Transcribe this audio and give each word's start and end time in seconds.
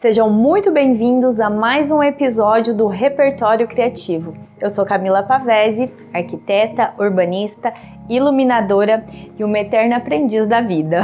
Sejam 0.00 0.30
muito 0.30 0.70
bem-vindos 0.70 1.40
a 1.40 1.50
mais 1.50 1.90
um 1.90 2.00
episódio 2.00 2.72
do 2.72 2.86
Repertório 2.86 3.66
Criativo. 3.66 4.32
Eu 4.60 4.70
sou 4.70 4.86
Camila 4.86 5.24
Pavese, 5.24 5.92
arquiteta, 6.14 6.94
urbanista, 6.96 7.74
iluminadora 8.08 9.04
e 9.36 9.42
uma 9.42 9.58
eterna 9.58 9.96
aprendiz 9.96 10.46
da 10.46 10.60
vida. 10.60 11.02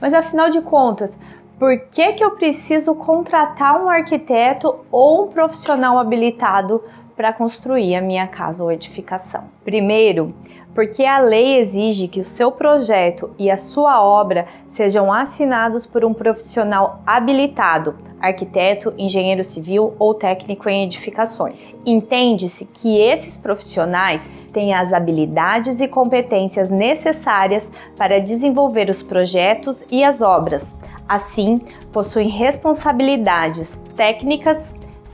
Mas 0.00 0.14
afinal 0.14 0.50
de 0.50 0.60
contas, 0.60 1.18
por 1.58 1.76
que, 1.90 2.12
que 2.12 2.22
eu 2.22 2.30
preciso 2.36 2.94
contratar 2.94 3.82
um 3.82 3.88
arquiteto 3.88 4.84
ou 4.88 5.24
um 5.24 5.28
profissional 5.30 5.98
habilitado 5.98 6.80
para 7.20 7.34
construir 7.34 7.94
a 7.94 8.00
minha 8.00 8.26
casa 8.26 8.64
ou 8.64 8.72
edificação. 8.72 9.44
Primeiro, 9.62 10.34
porque 10.74 11.04
a 11.04 11.18
lei 11.18 11.58
exige 11.58 12.08
que 12.08 12.18
o 12.18 12.24
seu 12.24 12.50
projeto 12.50 13.30
e 13.38 13.50
a 13.50 13.58
sua 13.58 14.02
obra 14.02 14.46
sejam 14.70 15.12
assinados 15.12 15.84
por 15.84 16.02
um 16.02 16.14
profissional 16.14 17.02
habilitado, 17.06 17.94
arquiteto, 18.18 18.94
engenheiro 18.96 19.44
civil 19.44 19.94
ou 19.98 20.14
técnico 20.14 20.66
em 20.70 20.84
edificações. 20.84 21.76
Entende-se 21.84 22.64
que 22.64 22.98
esses 22.98 23.36
profissionais 23.36 24.26
têm 24.50 24.72
as 24.72 24.90
habilidades 24.90 25.78
e 25.78 25.86
competências 25.86 26.70
necessárias 26.70 27.70
para 27.98 28.18
desenvolver 28.18 28.88
os 28.88 29.02
projetos 29.02 29.84
e 29.92 30.02
as 30.02 30.22
obras. 30.22 30.64
Assim, 31.06 31.56
possuem 31.92 32.30
responsabilidades 32.30 33.70
técnicas, 33.94 34.64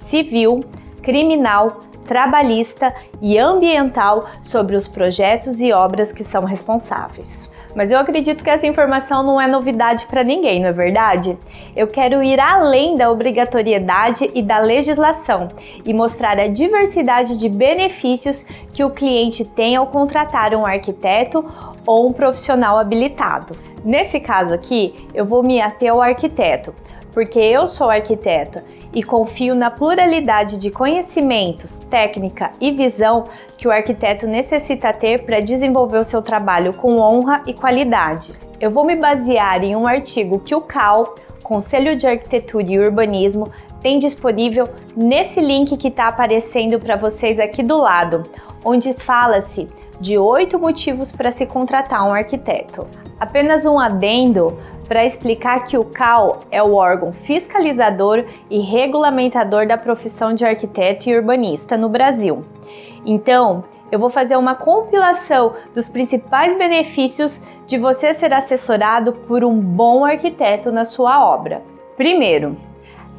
civil, 0.00 0.62
criminal, 1.04 1.80
trabalhista 2.04 2.94
e 3.20 3.38
ambiental 3.38 4.26
sobre 4.42 4.76
os 4.76 4.86
projetos 4.86 5.60
e 5.60 5.72
obras 5.72 6.12
que 6.12 6.24
são 6.24 6.44
responsáveis. 6.44 7.52
Mas 7.74 7.90
eu 7.90 7.98
acredito 7.98 8.44
que 8.44 8.50
essa 8.50 8.66
informação 8.66 9.22
não 9.22 9.40
é 9.40 9.48
novidade 9.48 10.06
para 10.06 10.22
ninguém, 10.22 10.60
não 10.60 10.68
é 10.68 10.72
verdade? 10.72 11.36
Eu 11.74 11.88
quero 11.88 12.22
ir 12.22 12.38
além 12.38 12.94
da 12.94 13.10
obrigatoriedade 13.10 14.30
e 14.32 14.42
da 14.42 14.60
legislação 14.60 15.48
e 15.84 15.92
mostrar 15.92 16.38
a 16.38 16.46
diversidade 16.46 17.36
de 17.36 17.48
benefícios 17.48 18.44
que 18.72 18.84
o 18.84 18.90
cliente 18.90 19.44
tem 19.44 19.74
ao 19.74 19.88
contratar 19.88 20.54
um 20.54 20.64
arquiteto 20.64 21.44
ou 21.84 22.08
um 22.08 22.12
profissional 22.12 22.78
habilitado. 22.78 23.56
Nesse 23.84 24.20
caso 24.20 24.54
aqui, 24.54 25.08
eu 25.12 25.26
vou 25.26 25.42
me 25.42 25.60
ater 25.60 25.90
ao 25.90 26.00
arquiteto, 26.00 26.72
porque 27.12 27.38
eu 27.38 27.66
sou 27.66 27.90
arquiteto 27.90 28.60
e 28.94 29.02
confio 29.02 29.54
na 29.54 29.70
pluralidade 29.70 30.56
de 30.56 30.70
conhecimentos, 30.70 31.78
técnica 31.90 32.52
e 32.60 32.70
visão 32.70 33.24
que 33.58 33.66
o 33.66 33.70
arquiteto 33.70 34.26
necessita 34.26 34.92
ter 34.92 35.24
para 35.24 35.40
desenvolver 35.40 35.98
o 35.98 36.04
seu 36.04 36.22
trabalho 36.22 36.74
com 36.74 37.00
honra 37.00 37.42
e 37.46 37.52
qualidade. 37.52 38.32
Eu 38.60 38.70
vou 38.70 38.84
me 38.84 38.94
basear 38.94 39.64
em 39.64 39.74
um 39.74 39.86
artigo 39.86 40.38
que 40.38 40.54
o 40.54 40.60
CAL, 40.60 41.16
Conselho 41.42 41.96
de 41.96 42.06
Arquitetura 42.06 42.64
e 42.70 42.78
Urbanismo, 42.78 43.48
tem 43.82 43.98
disponível 43.98 44.66
nesse 44.96 45.40
link 45.40 45.76
que 45.76 45.88
está 45.88 46.08
aparecendo 46.08 46.78
para 46.78 46.96
vocês 46.96 47.38
aqui 47.38 47.62
do 47.62 47.76
lado, 47.76 48.22
onde 48.64 48.94
fala-se 48.94 49.66
de 50.00 50.18
oito 50.18 50.58
motivos 50.58 51.12
para 51.12 51.30
se 51.30 51.46
contratar 51.46 52.06
um 52.08 52.14
arquiteto. 52.14 52.86
Apenas 53.20 53.66
um 53.66 53.78
adendo 53.78 54.58
para 54.86 55.04
explicar 55.04 55.64
que 55.64 55.76
o 55.76 55.84
CAL 55.84 56.40
é 56.50 56.62
o 56.62 56.74
órgão 56.74 57.12
fiscalizador 57.12 58.24
e 58.50 58.60
regulamentador 58.60 59.66
da 59.66 59.76
profissão 59.76 60.34
de 60.34 60.44
arquiteto 60.44 61.08
e 61.08 61.16
urbanista 61.16 61.76
no 61.76 61.88
Brasil. 61.88 62.44
Então, 63.04 63.64
eu 63.90 63.98
vou 63.98 64.10
fazer 64.10 64.36
uma 64.36 64.54
compilação 64.54 65.54
dos 65.74 65.88
principais 65.88 66.56
benefícios 66.56 67.40
de 67.66 67.78
você 67.78 68.14
ser 68.14 68.32
assessorado 68.32 69.12
por 69.12 69.44
um 69.44 69.58
bom 69.58 70.04
arquiteto 70.04 70.72
na 70.72 70.84
sua 70.84 71.24
obra. 71.24 71.62
Primeiro, 71.96 72.56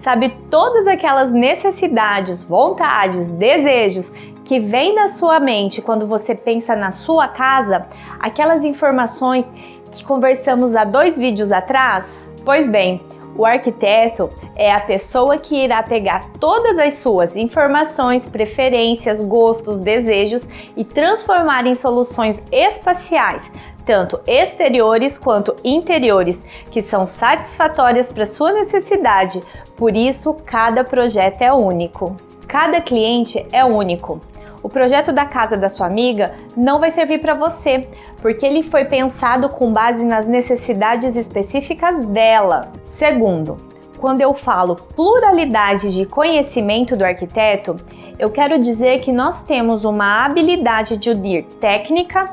sabe 0.01 0.29
todas 0.49 0.85
aquelas 0.85 1.31
necessidades, 1.31 2.43
vontades, 2.43 3.27
desejos 3.27 4.11
que 4.43 4.59
vêm 4.59 4.93
na 4.93 5.07
sua 5.07 5.39
mente 5.39 5.81
quando 5.81 6.07
você 6.07 6.35
pensa 6.35 6.75
na 6.75 6.91
sua 6.91 7.27
casa, 7.27 7.87
aquelas 8.19 8.63
informações 8.63 9.51
que 9.95 10.03
conversamos 10.03 10.75
há 10.75 10.83
dois 10.83 11.17
vídeos 11.17 11.51
atrás? 11.51 12.29
Pois 12.43 12.67
bem, 12.67 12.99
o 13.37 13.45
arquiteto 13.45 14.29
é 14.55 14.71
a 14.71 14.79
pessoa 14.79 15.37
que 15.37 15.55
irá 15.55 15.83
pegar 15.83 16.29
todas 16.39 16.77
as 16.77 16.95
suas 16.95 17.35
informações, 17.35 18.27
preferências, 18.27 19.23
gostos, 19.23 19.77
desejos 19.77 20.47
e 20.77 20.83
transformar 20.83 21.65
em 21.65 21.75
soluções 21.75 22.39
espaciais, 22.51 23.49
tanto 23.85 24.19
exteriores 24.25 25.17
quanto 25.17 25.55
interiores, 25.63 26.43
que 26.71 26.81
são 26.81 27.05
satisfatórias 27.05 28.11
para 28.11 28.25
sua 28.25 28.51
necessidade. 28.51 29.43
Por 29.75 29.95
isso, 29.95 30.33
cada 30.45 30.83
projeto 30.83 31.41
é 31.41 31.51
único. 31.51 32.15
Cada 32.47 32.79
cliente 32.79 33.45
é 33.51 33.65
único. 33.65 34.21
O 34.65 34.67
projeto 34.67 35.13
da 35.13 35.27
casa 35.27 35.55
da 35.55 35.69
sua 35.69 35.85
amiga 35.85 36.33
não 36.57 36.79
vai 36.79 36.89
servir 36.89 37.19
para 37.19 37.35
você, 37.35 37.87
porque 38.19 38.43
ele 38.43 38.63
foi 38.63 38.83
pensado 38.83 39.47
com 39.47 39.71
base 39.71 40.03
nas 40.03 40.25
necessidades 40.25 41.15
específicas 41.15 42.03
dela. 42.05 42.71
Segundo, 42.97 43.59
quando 43.99 44.21
eu 44.21 44.33
falo 44.33 44.75
pluralidade 44.75 45.93
de 45.93 46.07
conhecimento 46.07 46.97
do 46.97 47.05
arquiteto, 47.05 47.75
eu 48.17 48.31
quero 48.31 48.57
dizer 48.57 49.01
que 49.01 49.11
nós 49.11 49.43
temos 49.43 49.85
uma 49.85 50.25
habilidade 50.25 50.97
de 50.97 51.11
unir 51.11 51.43
técnica, 51.61 52.31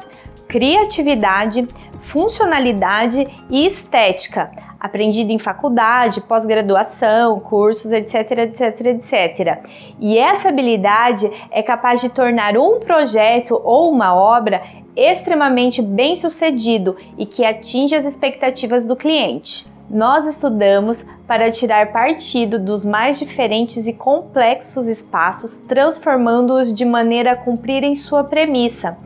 criatividade, 0.48 1.68
funcionalidade 2.04 3.26
e 3.50 3.66
estética, 3.66 4.50
aprendida 4.82 5.32
em 5.32 5.38
faculdade, 5.38 6.20
pós-graduação, 6.22 7.38
cursos, 7.38 7.92
etc, 7.92 8.32
etc, 8.32 8.80
etc. 8.86 9.58
E 10.00 10.18
essa 10.18 10.48
habilidade 10.48 11.30
é 11.52 11.62
capaz 11.62 12.00
de 12.00 12.08
tornar 12.08 12.56
um 12.56 12.80
projeto 12.80 13.60
ou 13.62 13.92
uma 13.92 14.12
obra 14.12 14.60
extremamente 14.96 15.80
bem 15.80 16.16
sucedido 16.16 16.96
e 17.16 17.24
que 17.24 17.44
atinge 17.44 17.94
as 17.94 18.04
expectativas 18.04 18.84
do 18.84 18.96
cliente. 18.96 19.70
Nós 19.88 20.26
estudamos 20.26 21.04
para 21.28 21.50
tirar 21.52 21.92
partido 21.92 22.58
dos 22.58 22.84
mais 22.84 23.20
diferentes 23.20 23.86
e 23.86 23.92
complexos 23.92 24.88
espaços, 24.88 25.56
transformando-os 25.68 26.74
de 26.74 26.84
maneira 26.84 27.32
a 27.32 27.36
cumprirem 27.36 27.94
sua 27.94 28.24
premissa, 28.24 28.96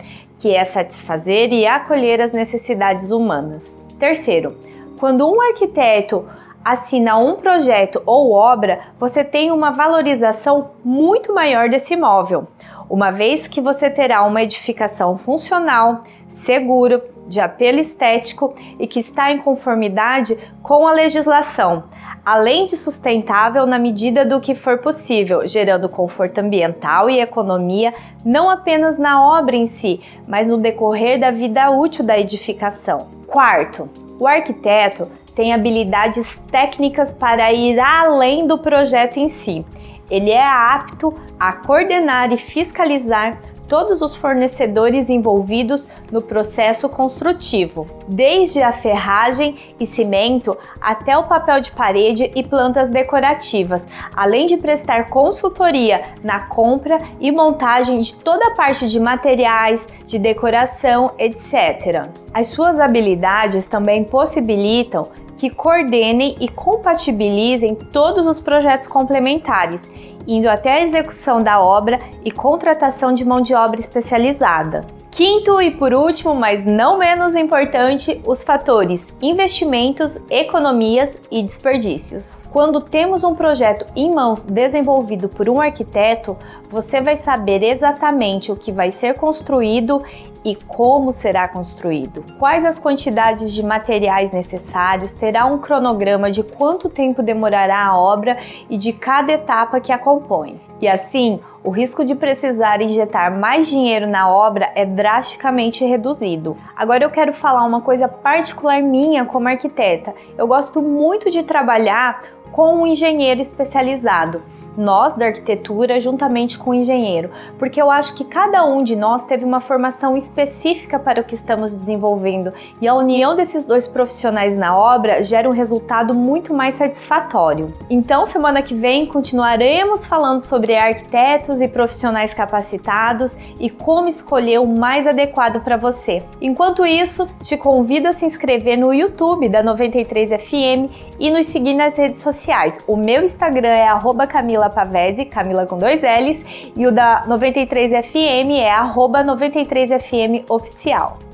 que 0.41 0.54
é 0.54 0.64
satisfazer 0.64 1.53
e 1.53 1.66
acolher 1.66 2.22
as 2.22 2.32
necessidades 2.32 3.10
humanas. 3.10 3.84
Terceiro, 3.98 4.66
quando 4.98 5.28
um 5.28 5.40
arquiteto 5.40 6.26
assina 6.64 7.16
um 7.16 7.36
projeto 7.36 8.02
ou 8.04 8.32
obra, 8.32 8.80
você 8.98 9.22
tem 9.22 9.52
uma 9.52 9.70
valorização 9.70 10.72
muito 10.84 11.32
maior 11.32 11.68
desse 11.68 11.94
imóvel, 11.94 12.48
uma 12.90 13.10
vez 13.10 13.46
que 13.46 13.60
você 13.60 13.88
terá 13.88 14.24
uma 14.24 14.42
edificação 14.42 15.16
funcional, 15.16 16.02
segura, 16.30 17.02
de 17.28 17.40
apelo 17.40 17.80
estético 17.80 18.54
e 18.78 18.86
que 18.86 19.00
está 19.00 19.32
em 19.32 19.38
conformidade 19.38 20.38
com 20.62 20.86
a 20.86 20.92
legislação, 20.92 21.84
além 22.24 22.66
de 22.66 22.76
sustentável 22.76 23.66
na 23.66 23.78
medida 23.78 24.24
do 24.24 24.40
que 24.40 24.54
for 24.54 24.78
possível, 24.78 25.46
gerando 25.46 25.88
conforto 25.88 26.38
ambiental 26.38 27.10
e 27.10 27.20
economia 27.20 27.92
não 28.24 28.48
apenas 28.48 28.98
na 28.98 29.22
obra 29.22 29.56
em 29.56 29.66
si, 29.66 30.00
mas 30.26 30.46
no 30.46 30.56
decorrer 30.56 31.18
da 31.18 31.30
vida 31.30 31.70
útil 31.70 32.04
da 32.04 32.18
edificação. 32.18 33.08
Quarto, 33.26 33.88
o 34.19 34.27
arquiteto 34.27 35.09
tem 35.34 35.53
habilidades 35.53 36.38
técnicas 36.50 37.12
para 37.12 37.53
ir 37.53 37.78
além 37.78 38.47
do 38.47 38.59
projeto 38.59 39.19
em 39.19 39.28
si. 39.28 39.65
Ele 40.10 40.31
é 40.31 40.43
apto 40.43 41.12
a 41.38 41.53
coordenar 41.53 42.32
e 42.32 42.37
fiscalizar 42.37 43.38
todos 43.69 44.00
os 44.00 44.15
fornecedores 44.16 45.09
envolvidos 45.09 45.88
no 46.11 46.23
processo 46.23 46.88
construtivo, 46.88 47.87
desde 48.08 48.62
a 48.62 48.73
ferragem 48.73 49.56
e 49.79 49.87
cimento 49.87 50.56
até 50.81 51.17
o 51.17 51.25
papel 51.25 51.61
de 51.61 51.73
parede 51.73 52.31
e 52.35 52.43
plantas 52.43 52.90
decorativas, 52.90 53.87
além 54.14 54.46
de 54.46 54.56
prestar 54.56 55.08
consultoria 55.08 56.02
na 56.23 56.40
compra 56.40 56.99
e 57.20 57.31
montagem 57.31 58.00
de 58.00 58.14
toda 58.14 58.49
a 58.49 58.55
parte 58.55 58.88
de 58.88 59.00
materiais, 59.00 59.85
de 60.06 60.19
decoração, 60.19 61.12
etc. 61.19 62.08
As 62.32 62.49
suas 62.49 62.79
habilidades 62.79 63.64
também 63.64 64.05
possibilitam 64.05 65.08
que 65.37 65.50
coordenem 65.50 66.37
e 66.41 66.49
compatibilizem 66.49 67.75
todos 67.75 68.27
os 68.27 68.41
projetos 68.41 68.87
complementares 68.87 69.81
indo 70.27 70.49
até 70.49 70.73
a 70.73 70.83
execução 70.83 71.41
da 71.41 71.61
obra 71.61 72.00
e 72.25 72.31
contratação 72.31 73.15
de 73.15 73.25
mão 73.25 73.41
de 73.41 73.55
obra 73.55 73.81
especializada. 73.81 74.85
Quinto 75.16 75.62
e 75.62 75.70
por 75.70 75.94
último, 75.94 76.34
mas 76.34 76.62
não 76.62 76.98
menos 76.98 77.34
importante, 77.34 78.20
os 78.26 78.44
fatores 78.44 79.02
investimentos, 79.22 80.14
economias 80.28 81.16
e 81.30 81.42
desperdícios. 81.42 82.36
Quando 82.50 82.82
temos 82.82 83.24
um 83.24 83.34
projeto 83.34 83.86
em 83.96 84.14
mãos 84.14 84.44
desenvolvido 84.44 85.26
por 85.30 85.48
um 85.48 85.58
arquiteto, 85.58 86.36
você 86.68 87.00
vai 87.00 87.16
saber 87.16 87.62
exatamente 87.62 88.52
o 88.52 88.56
que 88.56 88.70
vai 88.70 88.90
ser 88.90 89.14
construído 89.14 90.02
e 90.44 90.54
como 90.54 91.10
será 91.12 91.48
construído, 91.48 92.22
quais 92.38 92.62
as 92.64 92.78
quantidades 92.78 93.54
de 93.54 93.64
materiais 93.64 94.30
necessários, 94.30 95.14
terá 95.14 95.46
um 95.46 95.58
cronograma 95.58 96.30
de 96.30 96.42
quanto 96.42 96.90
tempo 96.90 97.22
demorará 97.22 97.86
a 97.86 97.98
obra 97.98 98.36
e 98.68 98.76
de 98.76 98.92
cada 98.92 99.32
etapa 99.32 99.80
que 99.80 99.90
a 99.90 99.98
compõe. 99.98 100.60
E 100.78 100.86
assim, 100.86 101.40
o 101.66 101.70
risco 101.70 102.04
de 102.04 102.14
precisar 102.14 102.80
injetar 102.80 103.36
mais 103.36 103.66
dinheiro 103.66 104.06
na 104.06 104.30
obra 104.30 104.70
é 104.76 104.86
drasticamente 104.86 105.84
reduzido. 105.84 106.56
Agora 106.76 107.02
eu 107.02 107.10
quero 107.10 107.32
falar 107.32 107.64
uma 107.64 107.80
coisa 107.80 108.06
particular 108.06 108.80
minha 108.80 109.24
como 109.24 109.48
arquiteta. 109.48 110.14
Eu 110.38 110.46
gosto 110.46 110.80
muito 110.80 111.28
de 111.28 111.42
trabalhar 111.42 112.22
com 112.52 112.76
um 112.76 112.86
engenheiro 112.86 113.40
especializado 113.40 114.44
nós 114.76 115.14
da 115.14 115.26
arquitetura 115.26 116.00
juntamente 116.00 116.58
com 116.58 116.70
o 116.70 116.75
engenheiro, 116.75 117.31
porque 117.58 117.81
eu 117.81 117.90
acho 117.90 118.14
que 118.14 118.25
cada 118.25 118.64
um 118.64 118.82
de 118.82 118.94
nós 118.94 119.25
teve 119.25 119.44
uma 119.44 119.61
formação 119.61 120.17
específica 120.17 120.99
para 120.99 121.20
o 121.20 121.25
que 121.25 121.34
estamos 121.34 121.73
desenvolvendo 121.73 122.52
e 122.81 122.87
a 122.87 122.94
união 122.94 123.34
desses 123.34 123.64
dois 123.64 123.87
profissionais 123.87 124.56
na 124.56 124.76
obra 124.76 125.23
gera 125.25 125.49
um 125.49 125.52
resultado 125.52 126.14
muito 126.14 126.52
mais 126.52 126.75
satisfatório. 126.76 127.73
Então, 127.88 128.26
semana 128.26 128.62
que 128.62 128.75
vem 128.75 129.06
continuaremos 129.06 130.06
falando 130.06 130.40
sobre 130.40 130.76
arquitetos 130.76 131.61
e 131.61 131.69
profissionais 131.69 132.34
capacitados 132.34 133.37
e 133.58 133.70
como 133.70 134.08
escolher 134.08 134.61
o 134.61 134.67
mais 134.67 135.06
adequado 135.06 135.62
para 135.62 135.76
você. 135.76 136.23
Enquanto 136.40 136.84
isso, 136.84 137.26
te 137.43 137.56
convido 137.56 138.08
a 138.08 138.12
se 138.12 138.25
inscrever 138.25 138.78
no 138.78 138.93
YouTube 138.93 139.49
da 139.49 139.62
93FM 139.62 140.90
e 141.19 141.31
nos 141.31 141.46
seguir 141.46 141.75
nas 141.75 141.96
redes 141.96 142.20
sociais. 142.20 142.81
O 142.87 142.96
meu 142.96 143.25
Instagram 143.25 143.69
é 143.69 143.87
@camila 144.26 144.65
Camila 144.66 144.70
Pavese, 144.70 145.24
Camila 145.24 145.66
com 145.66 145.78
dois 145.78 146.00
L's, 146.02 146.72
e 146.76 146.86
o 146.86 146.92
da 146.92 147.24
93FM 147.26 148.58
é 148.58 148.70
arroba 148.70 149.24
93FM 149.24 150.44
Oficial. 150.48 151.25